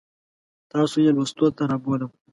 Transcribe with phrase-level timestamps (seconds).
[0.71, 2.11] تاسو یې لوستو ته رابولم.